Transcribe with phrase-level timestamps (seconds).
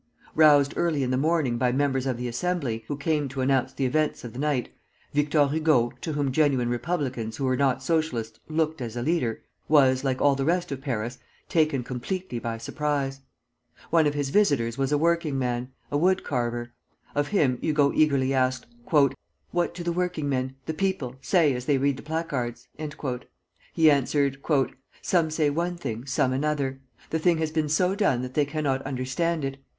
[0.33, 3.85] Roused early in the morning by members of the Assembly, who came to announce the
[3.85, 4.69] events of the night,
[5.13, 10.03] Victor Hugo, to whom genuine republicans who were not Socialists looked as a leader, was,
[10.03, 13.21] like all the rest of Paris, taken completely by surprise.
[13.91, 16.73] One of his visitors was a working man, a wood carver;
[17.13, 21.77] of him Hugo eagerly asked: "What do the working men the people say as they
[21.77, 22.67] read the placards?"
[23.71, 24.39] He answered:
[25.03, 26.81] "Some say one thing, some another.
[27.11, 29.59] The thing has been so done that they cannot understand it.